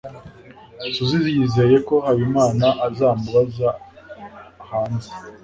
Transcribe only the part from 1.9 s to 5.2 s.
habimana azamubaza hanze